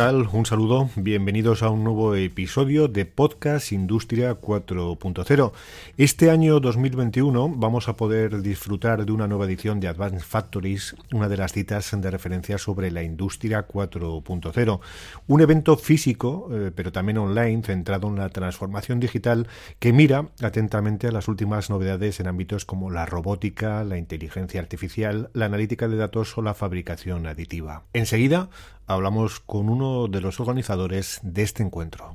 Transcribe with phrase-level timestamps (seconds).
[0.00, 0.88] Un saludo.
[0.96, 5.52] Bienvenidos a un nuevo episodio de Podcast Industria 4.0.
[5.98, 11.28] Este año 2021 vamos a poder disfrutar de una nueva edición de Advanced Factories, una
[11.28, 14.80] de las citas de referencia sobre la industria 4.0.
[15.26, 19.48] Un evento físico, eh, pero también online, centrado en la transformación digital
[19.80, 25.28] que mira atentamente a las últimas novedades en ámbitos como la robótica, la inteligencia artificial,
[25.34, 27.82] la analítica de datos o la fabricación aditiva.
[27.92, 28.48] Enseguida
[28.90, 32.12] hablamos con uno de los organizadores de este encuentro.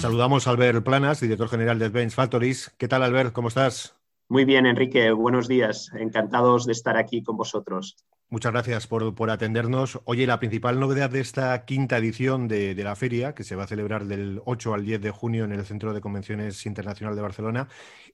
[0.00, 2.74] Saludamos a Albert Planas, director general de Advanced Factories.
[2.76, 3.32] ¿Qué tal, Albert?
[3.32, 3.94] ¿Cómo estás?
[4.28, 5.12] Muy bien, Enrique.
[5.12, 5.90] Buenos días.
[5.94, 7.96] Encantados de estar aquí con vosotros.
[8.32, 9.98] Muchas gracias por, atendernos.
[10.04, 13.66] Oye, la principal novedad de esta quinta edición de, la feria, que se va a
[13.66, 17.66] celebrar del 8 al 10 de junio en el Centro de Convenciones Internacional de Barcelona,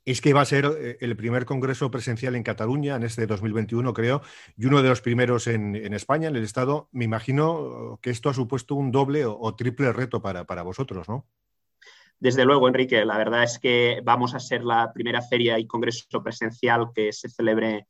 [0.07, 3.93] es que va a ser eh, el primer congreso presencial en Cataluña en este 2021,
[3.93, 4.23] creo,
[4.57, 6.89] y uno de los primeros en, España, en el Estado.
[6.93, 11.27] Me imagino que esto ha supuesto un doble o, triple reto para, para vosotros, ¿no?
[12.19, 16.23] Desde luego, Enrique, la verdad es que vamos a ser la primera feria y congreso
[16.23, 17.87] presencial que se celebre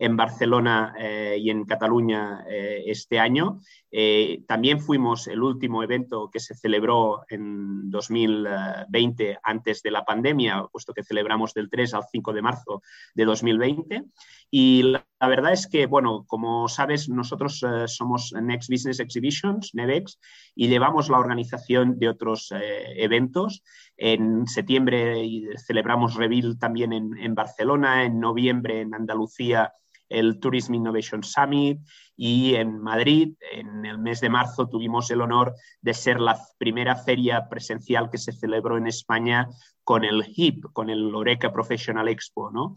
[0.00, 3.60] en Barcelona eh, y en Cataluña eh, este año.
[3.92, 10.64] Eh, también fuimos el último evento que se celebró en 2020 antes de la pandemia,
[10.72, 12.82] puesto que celebramos del 3 al 5 de marzo
[13.14, 14.04] de 2020.
[14.50, 20.18] Y la, verdad es que, bueno, como sabes, nosotros somos Next Business Exhibitions, NEVEX,
[20.54, 22.52] y llevamos la organización de otros
[22.96, 23.62] eventos.
[23.98, 25.22] En septiembre
[25.66, 29.74] celebramos Reveal también en, en Barcelona, en noviembre en Andalucía
[30.10, 31.80] el Tourism Innovation Summit
[32.16, 36.96] y en Madrid, en el mes de marzo, tuvimos el honor de ser la primera
[36.96, 39.48] feria presencial que se celebró en España
[39.84, 42.76] con el HIP, con el Oreca Professional Expo, ¿no?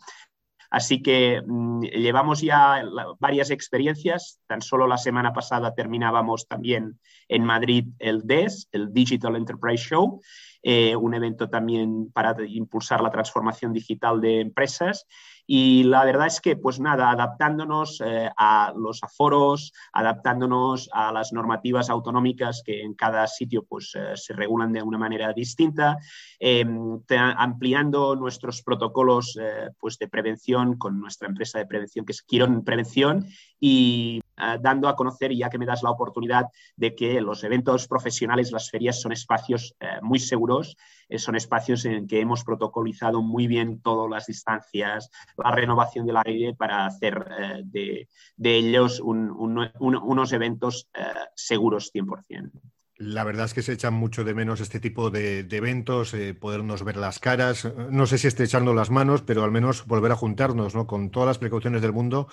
[0.73, 2.83] Así que mm, llevamos ya
[3.19, 4.39] varias experiencias.
[4.47, 10.19] Tan solo la semana pasada terminábamos también en Madrid el DES, el Digital Enterprise Show,
[10.63, 15.05] eh, un evento también para impulsar la transformación digital de empresas.
[15.45, 21.33] Y la verdad es que, pues nada, adaptándonos eh, a los aforos, adaptándonos a las
[21.33, 25.97] normativas autonómicas que en cada sitio pues, eh, se regulan de una manera distinta,
[26.39, 27.01] em,
[27.37, 32.63] ampliando nuestros protocolos eh, pues, de prevención con nuestra empresa de prevención que es Quirón
[32.63, 33.27] Prevención
[33.59, 34.22] y
[34.61, 38.69] dando a conocer, ya que me das la oportunidad, de que los eventos profesionales, las
[38.69, 40.75] ferias, son espacios muy seguros,
[41.17, 46.53] son espacios en que hemos protocolizado muy bien todas las distancias, la renovación del aire
[46.55, 51.03] para hacer eh, de, ellos unos eventos eh,
[51.35, 52.51] seguros 100%.
[52.97, 56.83] La verdad es que se echan mucho de menos este tipo de, eventos, eh, podernos
[56.83, 60.75] ver las caras, no sé si estrechando las manos, pero al menos volver a juntarnos
[60.75, 60.87] ¿no?
[60.87, 62.27] con todas las precauciones del mundo,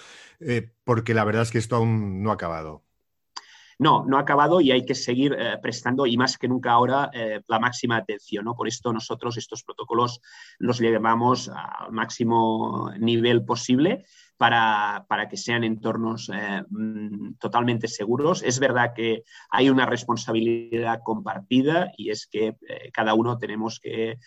[0.84, 2.84] porque la verdad es que esto aún no ha acabado.
[3.80, 7.10] No, no ha acabado y hay que seguir eh, prestando, y más que nunca ahora,
[7.14, 8.44] eh, la máxima atención.
[8.44, 8.54] ¿no?
[8.54, 10.20] Por esto nosotros estos protocolos
[10.58, 14.04] los llevamos al máximo nivel posible
[14.36, 18.42] para, que sean entornos eh, mm, totalmente seguros.
[18.42, 22.56] Es verdad que hay una responsabilidad compartida y es que
[22.92, 24.18] cada uno tenemos que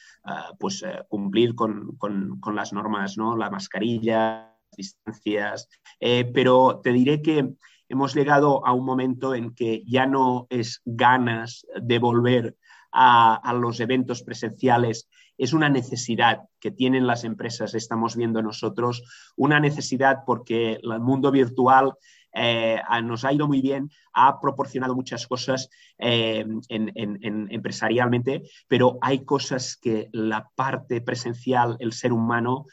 [0.58, 3.38] pues, cumplir con, con, las normas, ¿no?
[3.38, 7.54] la mascarilla, distancias, pero te diré que
[7.90, 12.56] hemos llegado a un momento en que ya no es ganas de volver
[12.94, 19.04] a, los eventos presenciales, es una necesidad que tienen las empresas, estamos viendo nosotros,
[19.36, 21.94] una necesidad porque el mundo virtual
[22.36, 29.76] eh, nos ha ido muy bien, ha proporcionado muchas cosas eh, empresarialmente, pero hay cosas
[29.76, 32.66] que la parte presencial, el ser humano,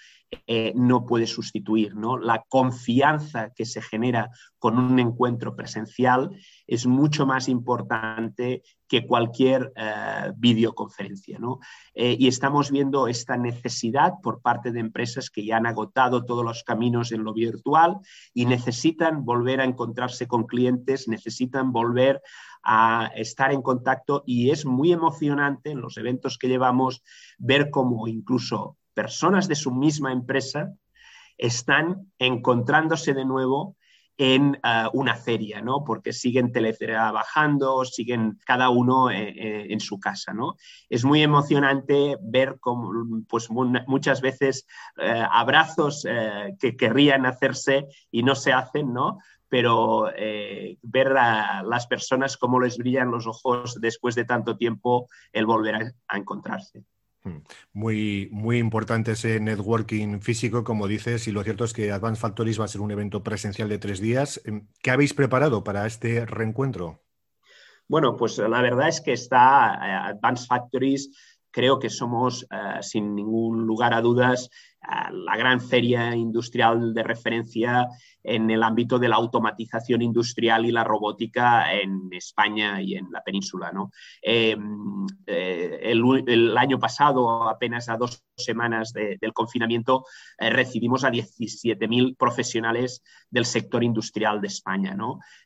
[0.47, 1.95] eh, no puede sustituir.
[1.97, 2.17] ¿no?
[2.17, 6.31] La confianza que se genera con un encuentro presencial
[6.67, 11.39] es mucho más importante que cualquier eh, videoconferencia.
[11.39, 11.59] ¿no?
[11.95, 16.45] Eh, y estamos viendo esta necesidad por parte de empresas que ya han agotado todos
[16.45, 17.99] los caminos en lo virtual
[18.33, 22.23] y necesitan volver a encontrarse con clientes, necesitan volver
[22.63, 27.03] a estar en contacto y es muy emocionante en los eventos que llevamos
[27.39, 30.73] ver cómo incluso personas de su misma empresa
[31.37, 33.77] están encontrándose de nuevo
[34.19, 35.83] en eh, una feria, ¿no?
[35.83, 40.57] Porque siguen teletrabajando, siguen cada uno eh, eh, en su casa, ¿no?
[40.91, 42.93] Es muy emocionante ver cómo,
[43.27, 44.67] pues muchas veces
[45.31, 46.07] abrazos
[46.59, 49.19] que querrían hacerse y no se hacen, ¿no?
[49.51, 55.09] pero eh, ver a las personas cómo les brillan los ojos después de tanto tiempo,
[55.33, 56.85] el volver a, encontrarse.
[57.23, 57.39] Hmm.
[57.75, 62.59] Muy, muy importante ese networking físico, como dices, y lo cierto es que Advanced Factories
[62.59, 64.41] va a ser un evento presencial de tres días.
[64.45, 67.03] Em, ¿Qué habéis preparado para este reencuentro?
[67.89, 71.11] Bueno, pues la verdad es que está eh, Advanced Factories,
[71.51, 74.49] creo que somos, eh, sin ningún lugar a dudas,
[74.83, 77.87] la gran feria industrial de referencia
[78.23, 83.23] en el ámbito de la automatización industrial y la robótica en España y en la
[83.23, 83.73] península.
[84.21, 90.05] Em, eh, el, año pasado, apenas a dos semanas del confinamiento,
[90.39, 94.97] eh, recibimos a 17.000 profesionales del sector industrial de España,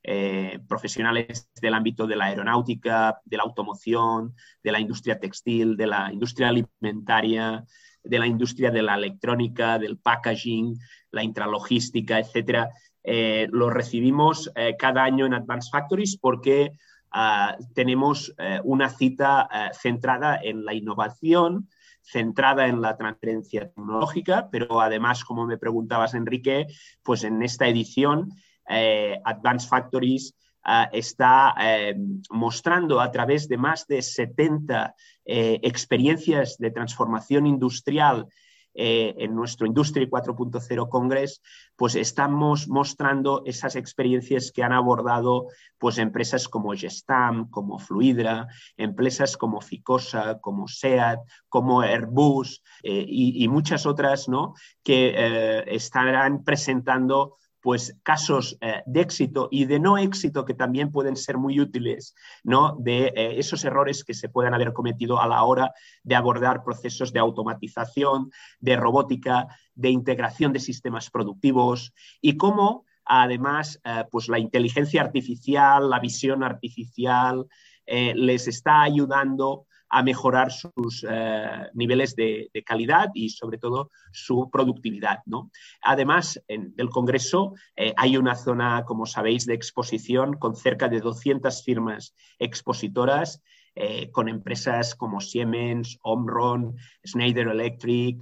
[0.02, 5.86] eh, profesionales del ámbito de la aeronáutica, de la automoción, de la industria textil, de
[5.86, 7.64] la industria alimentaria,
[8.04, 10.78] de la industria de la electrónica, del packaging,
[11.10, 12.68] la intralogística, etcétera,
[13.02, 16.72] eh, lo recibimos eh, cada año en Advanced Factories porque
[17.10, 21.68] ah, tenemos eh, una cita centrada en la innovación,
[22.02, 26.66] centrada en la transferencia tecnológica, pero además, como me preguntabas, Enrique,
[27.02, 28.30] pues en esta edición
[28.66, 30.34] Advanced Factories
[30.66, 31.94] Ah, está eh,
[32.30, 34.94] mostrando a través de más de 70
[35.26, 38.28] eh, experiencias de transformación industrial
[38.72, 41.42] eh, en nuestro Industry 4.0 Congress,
[41.76, 49.36] pues estamos mostrando esas experiencias que han abordado pues, empresas como Gestam, como Fluidra, empresas
[49.36, 51.20] como Ficosa, como SEAT,
[51.50, 54.54] como Airbus y, muchas otras ¿no?
[54.82, 61.16] que estarán presentando pues casos eh, de éxito y de no éxito que también pueden
[61.16, 62.76] ser muy útiles, ¿no?
[62.78, 65.72] De eh, esos errores que se pueden haber cometido a la hora
[66.02, 68.30] de abordar procesos de automatización,
[68.60, 75.88] de robótica, de integración de sistemas productivos y cómo además eh, pues la inteligencia artificial,
[75.88, 77.46] la visión artificial
[77.86, 85.20] les está ayudando a mejorar sus eh, niveles de, calidad y sobre todo su productividad.
[85.24, 85.52] ¿no?
[85.82, 90.98] Además, en el Congreso eh, hay una zona, como sabéis, de exposición con cerca de
[90.98, 93.40] 200 firmas expositoras
[93.76, 96.74] eh, con empresas como Siemens, Omron,
[97.06, 98.18] Schneider Electric,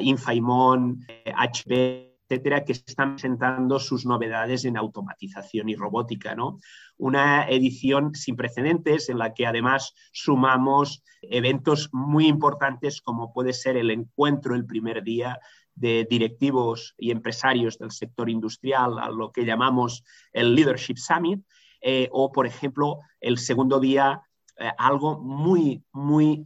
[0.00, 1.04] Infaimon,
[1.34, 6.34] HP, etcétera, que están presentando sus novedades en automatización y robótica.
[6.34, 6.60] ¿no?
[6.98, 13.76] Una edición sin precedentes en la que además sumamos eventos muy importantes como puede ser
[13.76, 15.38] el encuentro el primer día
[15.74, 21.40] de directivos y empresarios del sector industrial, a lo que llamamos el Leadership Summit,
[21.80, 24.22] eh, o por ejemplo el segundo día
[24.58, 26.42] eh, algo muy, muy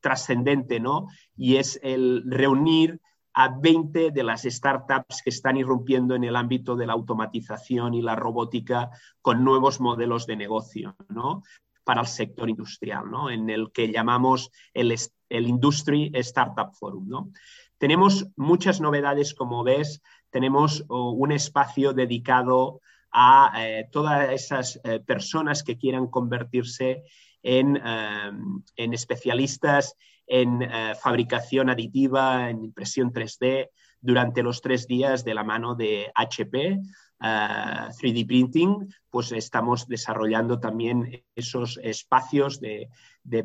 [0.00, 1.08] trascendente, ¿no?
[1.36, 3.00] Y es el reunir
[3.34, 8.00] a 20 de las startups que están irrumpiendo en el ámbito de la automatización y
[8.02, 8.90] la robótica
[9.20, 11.42] con nuevos modelos de negocio ¿no?
[11.82, 13.30] para el sector industrial, ¿no?
[13.30, 14.94] en el que llamamos el,
[15.28, 17.08] el Industry Startup Forum.
[17.08, 17.30] ¿no?
[17.78, 22.80] Tenemos muchas novedades, como ves, tenemos un espacio dedicado
[23.10, 27.04] a eh, todas esas eh, personas que quieran convertirse
[27.42, 28.32] en, eh,
[28.76, 29.96] en especialistas
[30.26, 33.68] en eh, fabricación aditiva, en impresión 3D,
[34.00, 36.80] durante los tres días de la mano de HP.
[37.20, 42.90] 3D eh, Printing, pues estamos desarrollando también esos espacios de,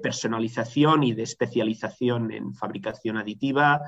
[0.03, 3.79] personalización y de especialización en fabricación aditiva.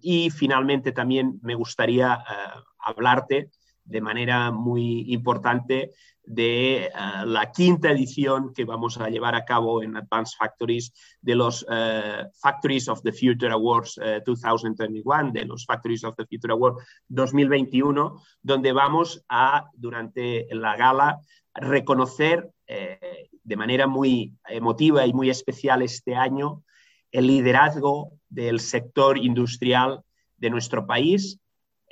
[0.00, 3.50] y finalmente también me gustaría eh, hablarte
[3.84, 5.92] de manera muy importante
[6.24, 6.90] de eh,
[7.26, 12.24] la quinta edición que vamos a llevar a cabo en Advanced Factories de los eh,
[12.40, 18.22] Factories of the Future Awards 2021, eh, de los Factories of the Future Awards 2021,
[18.40, 21.18] donde vamos a, durante la gala,
[21.54, 26.62] reconocer de manera muy emotiva y muy especial este año
[27.10, 30.02] el liderazgo del sector industrial
[30.38, 31.38] de nuestro país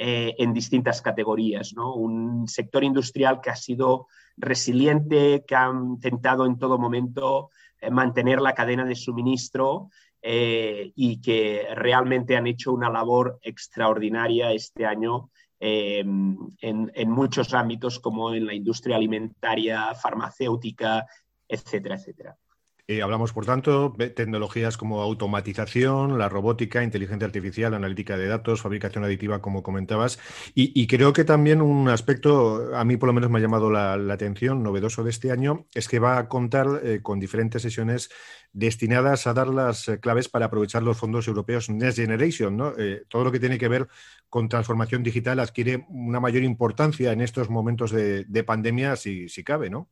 [0.02, 1.74] en distintas categorías.
[1.74, 1.92] ¿no?
[1.94, 4.06] Un sector industrial que ha sido
[4.38, 9.90] resiliente, que han intentado en todo momento eh, mantener la cadena de suministro
[10.22, 18.00] eh, y que realmente han hecho una labor extraordinaria este año eh, en, muchos ámbitos
[18.00, 21.06] como en la industria alimentaria, farmacéutica,
[21.46, 22.36] etcétera, etcétera.
[22.86, 28.62] Eh, hablamos, por tanto, de tecnologías como automatización, la robótica, inteligencia artificial, analítica de datos,
[28.62, 30.18] fabricación aditiva, como comentabas.
[30.54, 33.94] Y, creo que también un aspecto, a mí por lo menos me ha llamado la,
[34.12, 38.10] atención, novedoso de este año, es que va a contar eh, con diferentes sesiones
[38.52, 42.56] destinadas a dar las eh, claves para aprovechar los fondos europeos Next Generation.
[42.56, 42.72] ¿no?
[43.08, 43.88] todo lo que tiene que ver
[44.28, 49.70] con transformación digital adquiere una mayor importancia en estos momentos de, pandemia, si, si cabe,
[49.70, 49.88] ¿no?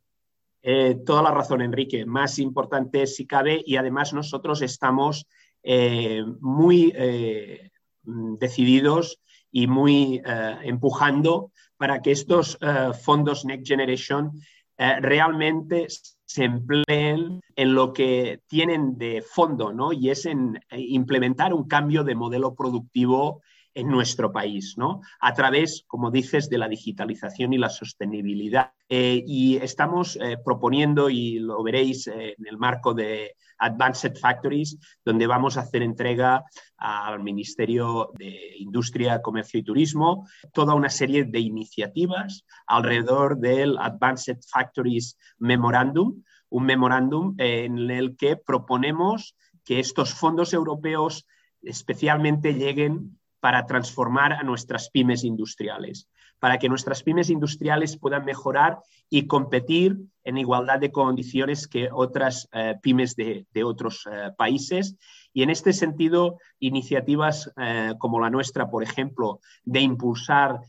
[0.63, 2.05] Eh, toda la razón, Enrique.
[2.05, 5.27] Más importante si cabe y además nosotros estamos
[5.63, 7.71] eh, muy eh,
[8.03, 10.21] decididos y muy
[10.63, 12.59] empujando para que estos
[13.03, 14.33] fondos Next Generation
[14.77, 15.87] realmente
[16.27, 19.95] se empleen en lo que tienen de fondo, ¿no?
[19.95, 23.41] Y es en implementar un cambio de modelo productivo
[23.79, 25.03] en nuestro país, ¿no?
[25.21, 28.73] A través, como dices, de la digitalización y la sostenibilidad.
[28.89, 34.77] Eh, y estamos eh, proponiendo, y lo veréis eh, en el marco de Advanced Factories,
[35.05, 36.43] donde vamos a hacer entrega
[36.77, 44.39] al Ministerio de Industria, Comercio y Turismo, toda una serie de iniciativas alrededor del Advanced
[44.51, 51.29] Factories Memorandum, un memorándum en el que proponemos que estos fondos europeos
[51.63, 58.79] especialmente lleguen para transformar a nuestras pymes industriales, para que nuestras pymes industriales puedan mejorar
[59.11, 64.97] y competir en igualdad de condiciones que otras eh, pymes de, otros eh, países.
[65.33, 70.61] Y en este sentido, iniciativas eh, como la nuestra, por ejemplo, de impulsar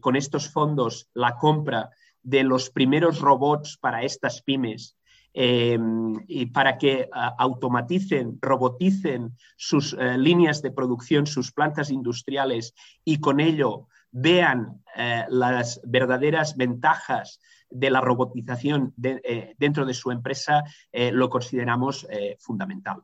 [0.00, 1.90] con estos fondos la compra
[2.22, 4.96] de los primeros robots para estas pymes
[5.34, 7.08] Em, y para que
[7.38, 15.24] automaticen, roboticen sus eh, líneas de producción, sus plantas industriales y con ello vean eh,
[15.30, 20.62] las verdaderas ventajas de la robotización eh, dentro de su empresa,
[20.92, 22.06] lo consideramos
[22.38, 23.00] fundamental.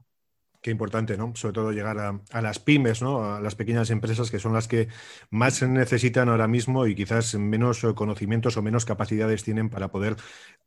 [0.68, 1.32] Qué importante, ¿no?
[1.34, 3.24] Sobre todo llegar a, las pymes, ¿no?
[3.24, 4.88] A las pequeñas empresas que son las que
[5.30, 10.16] más necesitan ahora mismo y quizás menos conocimientos o menos capacidades tienen para poder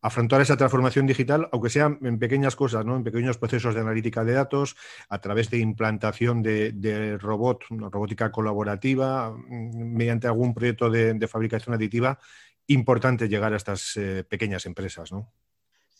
[0.01, 2.95] afrontar esa transformación digital, aunque sea en pequeñas cosas, ¿no?
[2.95, 4.75] En pequeños procesos de analítica de datos,
[5.07, 12.17] a través de implantación de, robot, robótica colaborativa, mm, mediante algún proyecto de, fabricación aditiva.
[12.65, 15.31] Importante llegar a estas eh, pequeñas empresas, ¿no?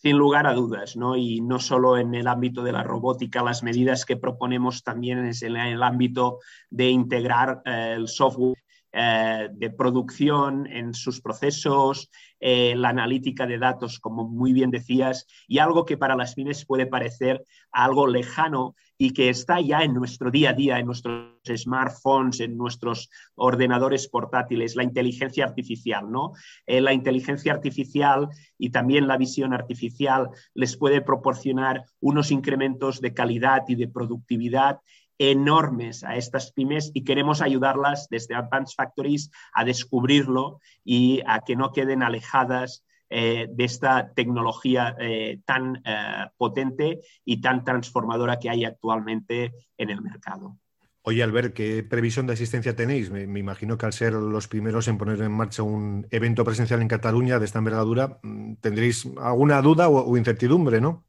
[0.02, 1.16] Sin lugar a dudas, ¿no?
[1.16, 5.42] Y no solo en el ámbito de la robótica, las medidas que proponemos también es
[5.42, 6.40] en el ámbito
[6.70, 8.61] de integrar eh, el software
[8.92, 15.26] eh, de producción en sus procesos, eh, la analítica de datos, como muy bien decías,
[15.46, 19.94] y algo que para las pymes puede parecer algo lejano y que está ya en
[19.94, 26.32] nuestro día a día, en nuestros smartphones, en nuestros ordenadores portátiles, la inteligencia artificial, ¿no?
[26.66, 33.14] Eh, la inteligencia artificial y también la visión artificial les puede proporcionar unos incrementos de
[33.14, 34.80] calidad y de productividad
[35.18, 41.56] enormes a estas pymes y queremos ayudarlas desde Advanced Factories a descubrirlo y a que
[41.56, 48.48] no queden alejadas eh, de esta tecnología eh, tan eh, potente y tan transformadora que
[48.48, 50.56] hay actualmente en el mercado.
[51.02, 53.10] Oye, Albert, ¿qué previsión de asistencia tenéis?
[53.10, 56.88] Me, imagino que al ser los primeros en poner en marcha un evento presencial en
[56.88, 61.04] Cataluña de esta envergadura, mm, tendréis alguna duda o incertidumbre, ¿no?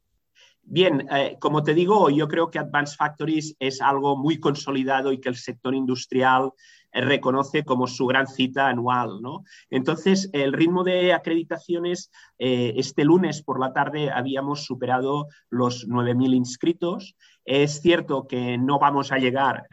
[0.66, 5.20] Bien, eh, como te digo, yo creo que Advanced Factories es algo muy consolidado y
[5.20, 6.52] que el sector industrial
[6.90, 9.20] eh, reconoce como su gran cita anual.
[9.20, 9.44] ¿no?
[9.68, 16.34] Entonces, el ritmo de acreditaciones, eh, este lunes por la tarde habíamos superado los 9.000
[16.34, 17.14] inscritos.
[17.44, 19.66] Es cierto que no vamos a llegar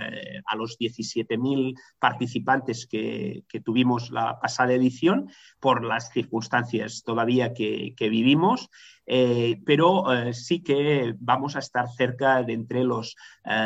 [0.45, 8.69] a los 17.000 participantes que, tuvimos la pasada edición por las circunstancias todavía que, vivimos.
[9.05, 13.15] Eh, pero eh, sí que vamos a estar cerca de entre los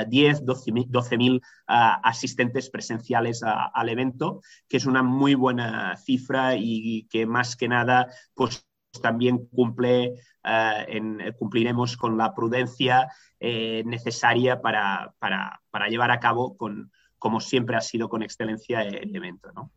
[0.08, 7.26] 10, 12 mil asistentes presenciales al evento, que es una muy buena cifra y que
[7.26, 8.66] más que nada, pues
[9.02, 13.08] también cumple, eh, cumpliremos con la prudencia
[13.40, 19.16] necesaria para, para, para, llevar a cabo con, como siempre ha sido con excelencia el
[19.16, 19.52] evento.
[19.54, 19.72] ¿no?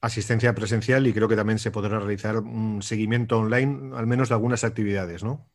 [0.00, 4.34] asistencia presencial y creo que también se podrá realizar un seguimiento online, al menos de
[4.34, 5.46] algunas actividades, ¿no?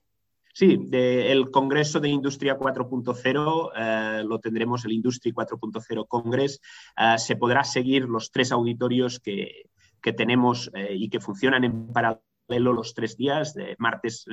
[0.53, 6.61] Sí, el Congreso de Industria 4.0 eh, lo tendremos, el Industry 4.0 Congress.
[6.95, 9.69] Eh, se podrá seguir los tres auditorios que,
[10.15, 14.25] tenemos eh, y que funcionan en paralelo los tres días, de martes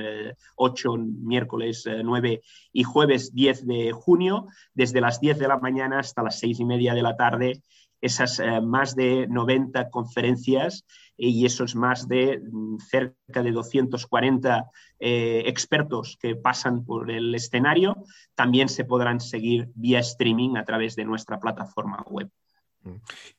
[0.56, 2.42] 8, miércoles 9
[2.72, 6.64] y jueves 10 de junio, desde las 10 de la mañana hasta las 6 y
[6.64, 7.62] media de la tarde
[8.02, 10.84] esas eh, más de 90 conferencias
[11.16, 18.04] y esos más de mm, cerca de 240 eh, expertos que pasan por el escenario,
[18.34, 22.28] también se podrán seguir vía streaming a través de nuestra plataforma web.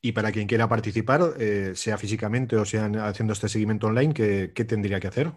[0.00, 4.64] Y para quien quiera participar, eh, sea físicamente o sea haciendo este seguimiento online, ¿qué,
[4.64, 5.32] tendría que hacer?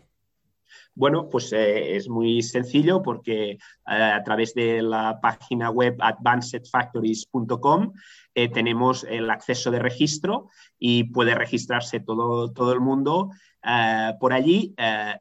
[0.93, 7.93] Bueno, pues es muy sencillo porque a través de la página web advancedfactories.com
[8.37, 13.31] eh, tenemos el acceso de registro y puede registrarse todo, todo el mundo
[13.63, 15.15] eh, por allí, eh,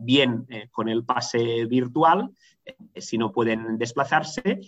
[0.00, 2.30] bien con el pase virtual,
[2.96, 4.60] si no pueden desplazarse,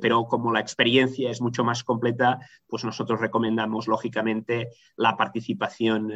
[0.00, 6.12] pero como la experiencia es mucho más completa, pues nosotros recomendamos lógicamente la participación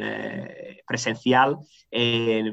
[0.87, 1.57] presencial,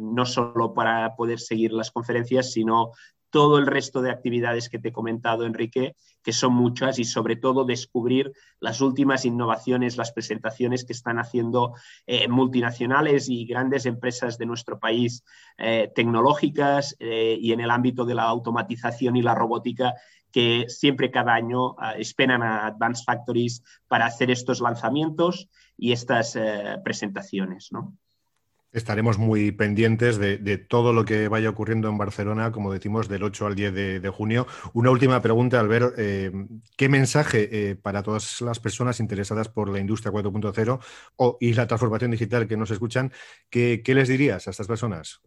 [0.00, 2.92] no solo para poder seguir las conferencias, sino
[3.32, 7.34] todo el resto de actividades que te he comentado, Enrique, que son muchas y sobre
[7.34, 11.72] todo descubrir las últimas innovaciones, las presentaciones que están haciendo
[12.06, 15.24] eh, multinacionales y grandes empresas de nuestro país
[15.56, 19.94] eh, tecnológicas eh, y en el ámbito de la automatización y la robótica
[20.30, 26.38] que siempre cada año esperan a Advanced Factories para hacer estos lanzamientos y estas
[26.82, 27.68] presentaciones.
[27.70, 27.98] ¿no?
[28.72, 33.46] Estaremos muy pendientes de, todo lo que vaya ocurriendo en Barcelona, como decimos, del 8
[33.46, 34.46] al 10 de, junio.
[34.72, 35.94] Una última pregunta, Albert.
[35.98, 36.32] Eh,
[36.74, 42.12] ¿Qué mensaje eh, para todas las personas interesadas por la industria 4.0 y la transformación
[42.12, 43.12] digital que nos escuchan,
[43.50, 45.20] qué, les dirías a estas personas?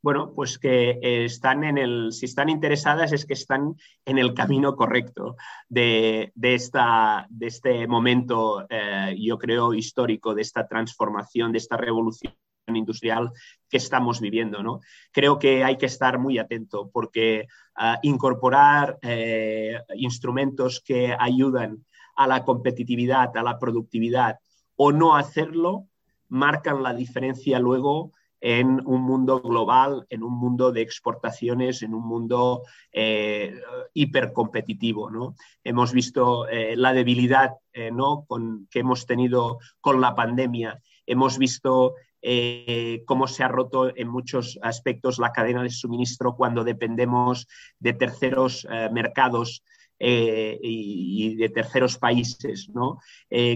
[0.00, 3.74] Bueno, pues que están en el, si están interesadas es que están
[4.04, 5.36] en el camino correcto
[5.68, 12.32] de, esta, de este momento, eh, yo creo, histórico, de esta transformación, de esta revolución
[12.76, 13.32] industrial
[13.70, 14.62] que estamos viviendo.
[14.62, 14.80] ¿no?
[15.12, 17.46] Creo que hay que estar muy atento porque
[17.76, 21.86] ah, incorporar eh, instrumentos que ayudan
[22.16, 24.40] a la competitividad, a la productividad
[24.76, 25.86] o no hacerlo,
[26.28, 28.12] marcan la diferencia luego
[28.42, 33.60] en un mundo global, en un mundo de exportaciones, en un mundo eh,
[33.92, 35.10] hipercompetitivo.
[35.10, 35.34] ¿no?
[35.62, 37.50] Hemos visto eh, la debilidad
[37.92, 38.26] ¿no?
[38.70, 44.58] que hemos tenido con la pandemia, hemos visto eh, cómo se ha roto en muchos
[44.62, 47.48] aspectos la cadena de suministro cuando dependemos
[47.78, 49.64] de terceros eh, mercados
[49.98, 52.70] eh, y, de terceros países.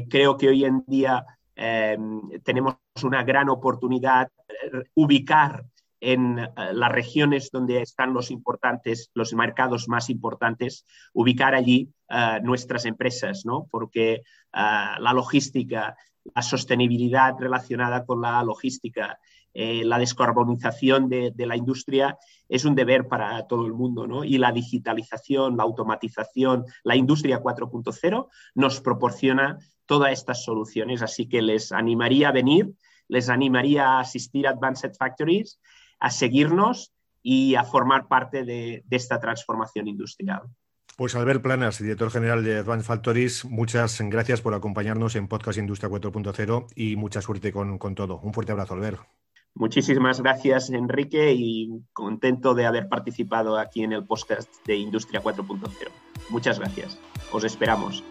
[0.09, 1.25] creo que hoy en día
[2.43, 4.29] tenemos una gran oportunidad
[4.95, 5.65] ubicar
[6.01, 10.85] en las regiones donde están los importantes, los mercados más importantes,
[11.15, 11.89] ubicar allí
[12.43, 13.45] nuestras empresas.
[13.71, 15.97] Porque la logística,
[16.35, 19.19] la sostenibilidad relacionada con la logística,
[19.53, 24.25] eh, la descarbonización de, la industria es un deber para todo el mundo, ¿no?
[24.25, 31.03] Y la digitalización, la automatización, la industria 4.0 nos proporciona todas estas soluciones.
[31.03, 32.75] Así que les animaría a venir,
[33.07, 35.61] les animaría a asistir a Advanced Factories,
[36.01, 40.43] a seguirnos y a formar parte de esta transformación industrial.
[40.97, 45.91] Pues Albert Planas, director general de Advanced Factories, muchas gracias por acompañarnos en Podcast Industria
[45.91, 48.21] 4.0 y mucha suerte con, con, todo.
[48.21, 49.01] Un fuerte abrazo, Albert.
[49.55, 55.71] Muchísimas gracias, Enrique, y contento de haber participado aquí en el podcast de Industria 4.0.
[56.31, 56.99] Muchas gracias.
[57.33, 58.05] Os esperamos.